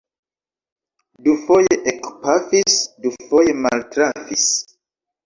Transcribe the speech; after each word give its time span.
Dufoje 1.23 1.75
ekpafis; 1.91 2.75
dufoje 3.05 3.53
maltrafis. 3.67 4.45